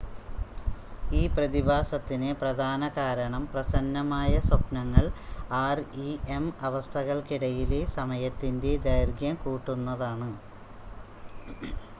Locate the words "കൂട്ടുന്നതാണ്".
9.45-10.31